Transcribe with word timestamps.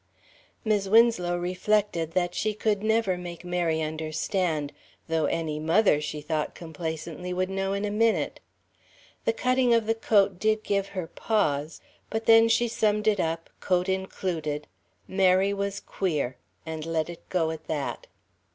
Mis' 0.65 0.87
Winslow 0.89 1.37
reflected 1.37 2.13
that 2.13 2.33
she 2.33 2.55
could 2.55 2.81
never 2.81 3.19
make 3.19 3.45
Mary 3.45 3.83
understand 3.83 4.73
though 5.07 5.25
any 5.25 5.59
mother, 5.59 6.01
she 6.01 6.21
thought 6.21 6.55
complacently, 6.55 7.31
would 7.31 7.51
know 7.51 7.73
in 7.73 7.85
a 7.85 7.91
minute. 7.91 8.39
The 9.25 9.33
cutting 9.33 9.75
of 9.75 9.85
the 9.85 9.93
coat 9.93 10.39
did 10.39 10.63
give 10.63 10.87
her 10.97 11.05
pause; 11.05 11.81
but 12.09 12.25
then, 12.25 12.49
she 12.49 12.67
summed 12.67 13.05
it 13.07 13.19
up, 13.19 13.51
coat 13.59 13.87
included, 13.87 14.65
"Mary 15.07 15.53
was 15.53 15.79
queer" 15.79 16.35
and 16.65 16.83
let 16.83 17.07
it 17.07 17.29
go 17.29 17.51
at 17.51 17.67
that. 17.67 18.07